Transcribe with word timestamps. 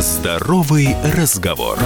Здоровый 0.00 0.94
разговор. 1.02 1.76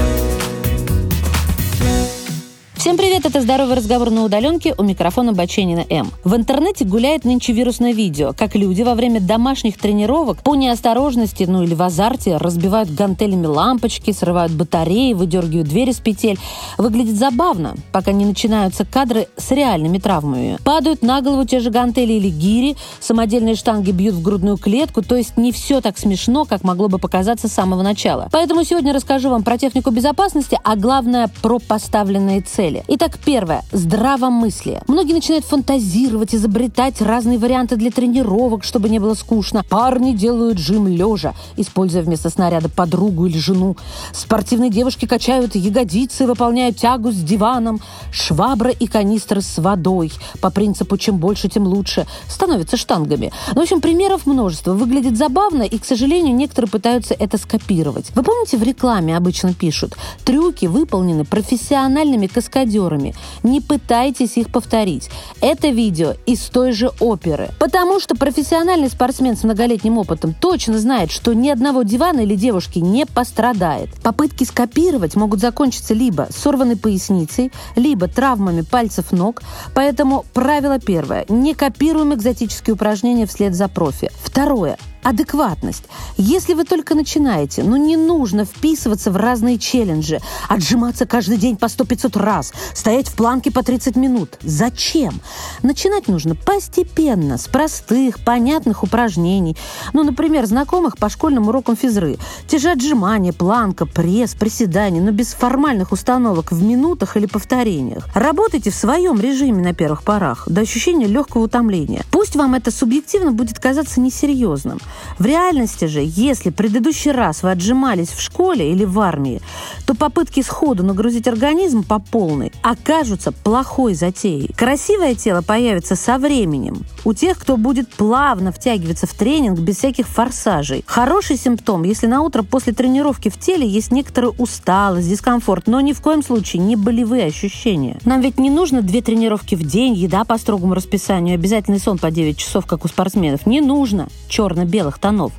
Всем 2.82 2.96
привет, 2.96 3.24
это 3.24 3.40
«Здоровый 3.40 3.76
разговор 3.76 4.10
на 4.10 4.24
удаленке» 4.24 4.74
у 4.76 4.82
микрофона 4.82 5.32
Баченина 5.32 5.84
М. 5.88 6.10
В 6.24 6.34
интернете 6.34 6.84
гуляет 6.84 7.24
нынче 7.24 7.52
вирусное 7.52 7.92
видео, 7.92 8.32
как 8.36 8.56
люди 8.56 8.82
во 8.82 8.96
время 8.96 9.20
домашних 9.20 9.78
тренировок 9.78 10.42
по 10.42 10.56
неосторожности, 10.56 11.44
ну 11.44 11.62
или 11.62 11.74
в 11.74 11.82
азарте, 11.82 12.38
разбивают 12.38 12.92
гантелями 12.92 13.46
лампочки, 13.46 14.10
срывают 14.10 14.50
батареи, 14.50 15.12
выдергивают 15.12 15.68
двери 15.68 15.92
с 15.92 16.00
петель. 16.00 16.40
Выглядит 16.76 17.14
забавно, 17.14 17.76
пока 17.92 18.10
не 18.10 18.24
начинаются 18.24 18.84
кадры 18.84 19.28
с 19.36 19.52
реальными 19.52 19.98
травмами. 19.98 20.58
Падают 20.64 21.02
на 21.02 21.20
голову 21.20 21.44
те 21.44 21.60
же 21.60 21.70
гантели 21.70 22.14
или 22.14 22.30
гири, 22.30 22.76
самодельные 22.98 23.54
штанги 23.54 23.92
бьют 23.92 24.16
в 24.16 24.22
грудную 24.22 24.58
клетку, 24.58 25.02
то 25.02 25.14
есть 25.14 25.36
не 25.36 25.52
все 25.52 25.80
так 25.80 25.98
смешно, 25.98 26.46
как 26.46 26.64
могло 26.64 26.88
бы 26.88 26.98
показаться 26.98 27.46
с 27.46 27.52
самого 27.52 27.82
начала. 27.82 28.28
Поэтому 28.32 28.64
сегодня 28.64 28.92
расскажу 28.92 29.30
вам 29.30 29.44
про 29.44 29.56
технику 29.56 29.92
безопасности, 29.92 30.58
а 30.64 30.74
главное 30.74 31.30
про 31.42 31.60
поставленные 31.60 32.40
цели 32.40 32.71
цели. 32.72 32.84
Итак, 32.88 33.18
первое. 33.24 33.64
Здравомыслие. 33.72 34.82
Многие 34.88 35.12
начинают 35.12 35.44
фантазировать, 35.44 36.34
изобретать 36.34 37.00
разные 37.00 37.38
варианты 37.38 37.76
для 37.76 37.90
тренировок, 37.90 38.64
чтобы 38.64 38.88
не 38.88 38.98
было 38.98 39.14
скучно. 39.14 39.62
Парни 39.68 40.12
делают 40.12 40.58
жим 40.58 40.86
лежа, 40.86 41.34
используя 41.56 42.02
вместо 42.02 42.30
снаряда 42.30 42.68
подругу 42.68 43.26
или 43.26 43.38
жену. 43.38 43.76
Спортивные 44.12 44.70
девушки 44.70 45.06
качают 45.06 45.54
ягодицы, 45.54 46.26
выполняют 46.26 46.76
тягу 46.76 47.12
с 47.12 47.16
диваном. 47.16 47.80
Швабра 48.10 48.70
и 48.70 48.86
канистры 48.86 49.40
с 49.40 49.58
водой. 49.58 50.12
По 50.40 50.50
принципу 50.50 50.96
«чем 50.96 51.18
больше, 51.18 51.48
тем 51.48 51.66
лучше» 51.66 52.06
становятся 52.28 52.76
штангами. 52.76 53.32
Ну, 53.54 53.60
в 53.60 53.62
общем, 53.62 53.80
примеров 53.80 54.26
множество. 54.26 54.72
Выглядит 54.72 55.16
забавно, 55.16 55.62
и, 55.62 55.78
к 55.78 55.84
сожалению, 55.84 56.34
некоторые 56.34 56.70
пытаются 56.70 57.14
это 57.14 57.38
скопировать. 57.38 58.10
Вы 58.14 58.22
помните, 58.22 58.56
в 58.56 58.62
рекламе 58.62 59.16
обычно 59.16 59.54
пишут 59.54 59.96
«трюки 60.24 60.66
выполнены 60.66 61.24
профессиональными 61.24 62.26
каскадерами 62.26 62.61
каскадерами. 62.62 63.14
Не 63.42 63.60
пытайтесь 63.60 64.36
их 64.36 64.50
повторить. 64.50 65.10
Это 65.40 65.68
видео 65.68 66.14
из 66.26 66.40
той 66.48 66.72
же 66.72 66.90
оперы. 67.00 67.50
Потому 67.58 68.00
что 68.00 68.14
профессиональный 68.14 68.88
спортсмен 68.88 69.36
с 69.36 69.44
многолетним 69.44 69.98
опытом 69.98 70.34
точно 70.34 70.78
знает, 70.78 71.10
что 71.10 71.32
ни 71.32 71.48
одного 71.48 71.82
дивана 71.82 72.20
или 72.20 72.34
девушки 72.34 72.78
не 72.78 73.06
пострадает. 73.06 73.90
Попытки 74.02 74.44
скопировать 74.44 75.16
могут 75.16 75.40
закончиться 75.40 75.94
либо 75.94 76.28
сорванной 76.30 76.76
поясницей, 76.76 77.52
либо 77.76 78.08
травмами 78.08 78.62
пальцев 78.62 79.12
ног. 79.12 79.42
Поэтому 79.74 80.24
правило 80.32 80.78
первое. 80.78 81.24
Не 81.28 81.54
копируем 81.54 82.14
экзотические 82.14 82.74
упражнения 82.74 83.26
вслед 83.26 83.54
за 83.54 83.68
профи. 83.68 84.10
Второе 84.22 84.78
адекватность. 85.02 85.84
Если 86.16 86.54
вы 86.54 86.64
только 86.64 86.94
начинаете, 86.94 87.62
ну 87.62 87.76
не 87.76 87.96
нужно 87.96 88.44
вписываться 88.44 89.10
в 89.10 89.16
разные 89.16 89.58
челленджи, 89.58 90.20
отжиматься 90.48 91.06
каждый 91.06 91.36
день 91.36 91.56
по 91.56 91.66
100-500 91.66 92.18
раз, 92.18 92.52
стоять 92.74 93.08
в 93.08 93.14
планке 93.14 93.50
по 93.50 93.62
30 93.62 93.96
минут. 93.96 94.38
Зачем? 94.42 95.20
Начинать 95.62 96.08
нужно 96.08 96.34
постепенно, 96.34 97.38
с 97.38 97.48
простых, 97.48 98.20
понятных 98.20 98.82
упражнений. 98.82 99.56
Ну, 99.92 100.02
например, 100.04 100.46
знакомых 100.46 100.96
по 100.96 101.08
школьным 101.08 101.48
урокам 101.48 101.76
физры. 101.76 102.18
Те 102.46 102.58
же 102.58 102.70
отжимания, 102.70 103.32
планка, 103.32 103.86
пресс, 103.86 104.34
приседания, 104.34 105.02
но 105.02 105.10
без 105.10 105.32
формальных 105.32 105.92
установок 105.92 106.52
в 106.52 106.62
минутах 106.62 107.16
или 107.16 107.26
повторениях. 107.26 108.08
Работайте 108.14 108.70
в 108.70 108.74
своем 108.74 109.20
режиме 109.20 109.62
на 109.62 109.74
первых 109.74 110.02
порах, 110.02 110.48
до 110.48 110.60
ощущения 110.60 111.06
легкого 111.06 111.42
утомления. 111.44 112.04
Пусть 112.10 112.36
вам 112.36 112.54
это 112.54 112.70
субъективно 112.70 113.32
будет 113.32 113.58
казаться 113.58 114.00
несерьезным. 114.00 114.78
В 115.18 115.26
реальности 115.26 115.84
же, 115.84 116.00
если 116.04 116.50
предыдущий 116.50 117.12
раз 117.12 117.42
вы 117.42 117.50
отжимались 117.50 118.08
в 118.08 118.20
школе 118.20 118.72
или 118.72 118.84
в 118.84 118.98
армии, 118.98 119.40
то 119.86 119.94
попытки 119.94 120.42
сходу 120.42 120.82
нагрузить 120.82 121.28
организм 121.28 121.84
по 121.84 121.98
полной 121.98 122.52
окажутся 122.62 123.32
плохой 123.32 123.94
затеей. 123.94 124.52
Красивое 124.54 125.14
тело 125.14 125.42
появится 125.42 125.96
со 125.96 126.18
временем 126.18 126.84
у 127.04 127.12
тех, 127.12 127.38
кто 127.38 127.56
будет 127.56 127.88
плавно 127.88 128.52
втягиваться 128.52 129.06
в 129.06 129.14
тренинг 129.14 129.58
без 129.60 129.76
всяких 129.76 130.08
форсажей. 130.08 130.82
Хороший 130.86 131.36
симптом, 131.36 131.84
если 131.84 132.06
на 132.06 132.22
утро 132.22 132.42
после 132.42 132.72
тренировки 132.72 133.28
в 133.28 133.38
теле 133.38 133.66
есть 133.66 133.92
некоторая 133.92 134.32
усталость, 134.32 135.08
дискомфорт, 135.08 135.66
но 135.66 135.80
ни 135.80 135.92
в 135.92 136.00
коем 136.00 136.22
случае 136.22 136.62
не 136.62 136.74
болевые 136.74 137.26
ощущения. 137.26 137.98
Нам 138.04 138.20
ведь 138.20 138.38
не 138.38 138.50
нужно 138.50 138.82
две 138.82 139.02
тренировки 139.02 139.54
в 139.54 139.62
день, 139.62 139.94
еда 139.94 140.24
по 140.24 140.38
строгому 140.38 140.74
расписанию, 140.74 141.34
обязательный 141.34 141.78
сон 141.78 141.98
по 141.98 142.10
9 142.10 142.36
часов, 142.36 142.66
как 142.66 142.84
у 142.84 142.88
спортсменов. 142.88 143.46
Не 143.46 143.60
нужно 143.60 144.08
черно-белый 144.28 144.81
белых 144.82 144.98
тонов. 144.98 145.32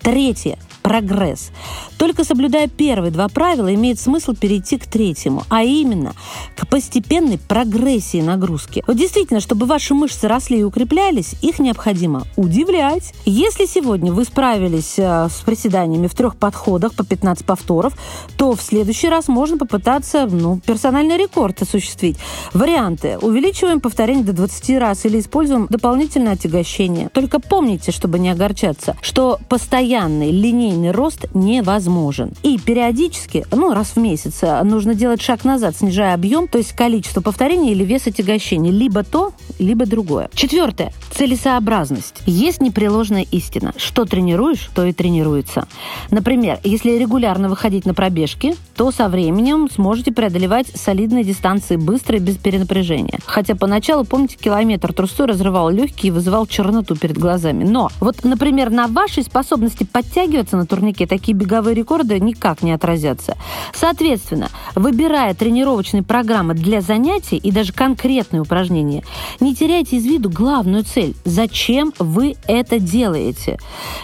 Третье 0.00 0.58
прогресс. 0.86 1.50
Только 1.98 2.22
соблюдая 2.22 2.68
первые 2.68 3.10
два 3.10 3.26
правила, 3.26 3.74
имеет 3.74 3.98
смысл 3.98 4.34
перейти 4.34 4.78
к 4.78 4.86
третьему, 4.86 5.42
а 5.48 5.64
именно 5.64 6.12
к 6.54 6.68
постепенной 6.68 7.38
прогрессии 7.38 8.20
нагрузки. 8.20 8.84
Вот 8.86 8.96
действительно, 8.96 9.40
чтобы 9.40 9.66
ваши 9.66 9.94
мышцы 9.94 10.28
росли 10.28 10.60
и 10.60 10.62
укреплялись, 10.62 11.34
их 11.42 11.58
необходимо 11.58 12.22
удивлять. 12.36 13.14
Если 13.24 13.66
сегодня 13.66 14.12
вы 14.12 14.24
справились 14.24 14.94
э, 14.98 15.28
с 15.28 15.42
приседаниями 15.44 16.06
в 16.06 16.14
трех 16.14 16.36
подходах 16.36 16.94
по 16.94 17.04
15 17.04 17.44
повторов, 17.44 17.94
то 18.36 18.54
в 18.54 18.62
следующий 18.62 19.08
раз 19.08 19.26
можно 19.26 19.58
попытаться 19.58 20.28
ну, 20.30 20.60
персональный 20.64 21.16
рекорд 21.16 21.62
осуществить. 21.62 22.16
Варианты. 22.54 23.18
Увеличиваем 23.18 23.80
повторение 23.80 24.24
до 24.24 24.34
20 24.34 24.78
раз 24.78 25.04
или 25.04 25.18
используем 25.18 25.66
дополнительное 25.68 26.34
отягощение. 26.34 27.08
Только 27.08 27.40
помните, 27.40 27.90
чтобы 27.90 28.20
не 28.20 28.30
огорчаться, 28.30 28.96
что 29.00 29.40
постоянный 29.48 30.30
линейный 30.30 30.75
линейный 30.76 30.90
рост 30.92 31.26
невозможен. 31.34 32.32
И 32.42 32.58
периодически, 32.58 33.44
ну, 33.50 33.72
раз 33.72 33.88
в 33.88 33.96
месяц, 33.96 34.38
э, 34.42 34.62
нужно 34.62 34.94
делать 34.94 35.22
шаг 35.22 35.44
назад, 35.44 35.76
снижая 35.76 36.14
объем, 36.14 36.48
то 36.48 36.58
есть 36.58 36.72
количество 36.72 37.20
повторений 37.20 37.72
или 37.72 37.84
вес 37.84 38.06
отягощения. 38.06 38.70
Либо 38.70 39.02
то, 39.02 39.32
либо 39.58 39.86
другое. 39.86 40.30
Четвертое. 40.34 40.92
Целесообразность. 41.10 42.22
Есть 42.26 42.60
непреложная 42.60 43.26
истина. 43.30 43.72
Что 43.76 44.04
тренируешь, 44.04 44.70
то 44.74 44.84
и 44.84 44.92
тренируется. 44.92 45.66
Например, 46.10 46.58
если 46.64 46.92
регулярно 46.92 47.48
выходить 47.48 47.86
на 47.86 47.94
пробежки, 47.94 48.54
то 48.76 48.90
со 48.90 49.08
временем 49.08 49.68
сможете 49.70 50.12
преодолевать 50.12 50.68
солидные 50.74 51.24
дистанции 51.24 51.76
быстро 51.76 52.16
и 52.16 52.20
без 52.20 52.36
перенапряжения. 52.36 53.18
Хотя 53.24 53.54
поначалу, 53.54 54.04
помните, 54.04 54.36
километр 54.36 54.92
трусой 54.92 55.26
разрывал 55.26 55.70
легкие 55.70 56.08
и 56.08 56.10
вызывал 56.10 56.46
черноту 56.46 56.96
перед 56.96 57.18
глазами. 57.18 57.64
Но 57.64 57.90
вот, 58.00 58.24
например, 58.24 58.70
на 58.70 58.86
вашей 58.86 59.22
способности 59.22 59.84
подтягиваться 59.84 60.56
на 60.56 60.66
турнике, 60.66 61.06
такие 61.06 61.36
беговые 61.36 61.74
рекорды 61.74 62.20
никак 62.20 62.62
не 62.62 62.72
отразятся. 62.72 63.36
Соответственно, 63.72 64.48
выбирая 64.76 65.34
тренировочные 65.34 66.04
программы 66.04 66.54
для 66.54 66.80
занятий 66.80 67.36
и 67.36 67.50
даже 67.50 67.72
конкретные 67.72 68.42
упражнения, 68.42 69.02
не 69.40 69.56
теряйте 69.56 69.96
из 69.96 70.04
виду 70.04 70.30
главную 70.30 70.84
цель. 70.84 71.16
Зачем 71.24 71.92
вы 71.98 72.36
это 72.46 72.78
делаете? 72.78 73.58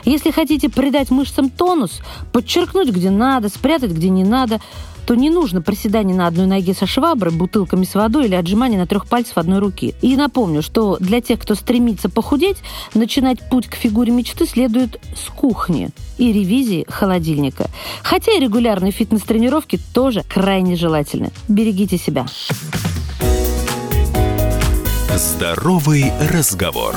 Если 0.04 0.32
хотите 0.32 0.68
придать 0.68 1.10
мышцам 1.10 1.50
тонус, 1.50 2.00
подчеркнуть, 2.32 2.88
где 2.88 3.10
надо, 3.10 3.48
спрятать, 3.48 3.92
где 3.92 4.08
не 4.08 4.24
надо– 4.24 4.60
то 5.06 5.14
не 5.14 5.30
нужно 5.30 5.62
приседание 5.62 6.16
на 6.16 6.26
одной 6.26 6.46
ноге 6.46 6.74
со 6.74 6.86
шваброй, 6.86 7.32
бутылками 7.32 7.84
с 7.84 7.94
водой 7.94 8.26
или 8.26 8.34
отжимание 8.34 8.78
на 8.78 8.86
трех 8.86 9.06
пальцев 9.06 9.38
одной 9.38 9.58
руки. 9.58 9.94
И 10.02 10.16
напомню, 10.16 10.62
что 10.62 10.96
для 11.00 11.20
тех, 11.20 11.40
кто 11.40 11.54
стремится 11.54 12.08
похудеть, 12.08 12.58
начинать 12.94 13.38
путь 13.48 13.66
к 13.66 13.74
фигуре 13.74 14.12
мечты 14.12 14.46
следует 14.46 15.00
с 15.14 15.28
кухни 15.30 15.90
и 16.18 16.32
ревизии 16.32 16.86
холодильника. 16.88 17.66
Хотя 18.02 18.32
и 18.32 18.40
регулярные 18.40 18.92
фитнес-тренировки 18.92 19.78
тоже 19.92 20.22
крайне 20.28 20.76
желательны. 20.76 21.30
Берегите 21.48 21.98
себя. 21.98 22.26
Здоровый 25.14 26.12
разговор. 26.30 26.94